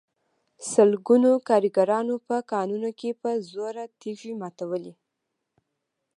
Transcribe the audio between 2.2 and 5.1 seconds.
په کانونو کې په زور تېږې ماتولې